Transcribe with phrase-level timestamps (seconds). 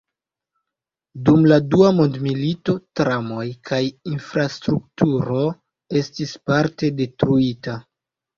[1.25, 3.81] Dum la Dua Mondmilito, tramoj kaj
[4.13, 5.45] infrastrukturo
[6.03, 7.79] estis parte detruita.